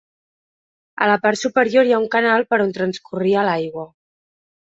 [1.07, 3.87] A la part superior hi ha un canal per on transcorria l'aigua.